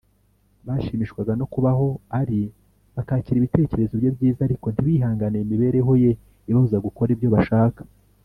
bashimishwaga 0.67 1.33
no 1.39 1.45
kuba 1.53 1.69
aho 1.73 1.87
ari, 2.19 2.41
bakakira 2.95 3.37
ibitekerezo 3.37 3.93
bye 4.01 4.11
byiza; 4.15 4.39
ariko 4.43 4.65
ntibihanganire 4.69 5.43
imibereho 5.45 5.91
Ye 6.03 6.11
ibabuza 6.49 6.77
gukora 6.85 7.09
ibyo 7.15 7.29
bo 7.29 7.33
bashaka 7.37 7.81